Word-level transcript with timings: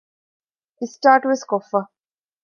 އިސްޓާޓުވެސް 0.79 1.45
ކޮށްފަ 1.51 1.79